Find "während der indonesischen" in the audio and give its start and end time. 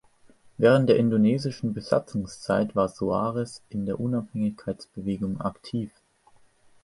0.57-1.75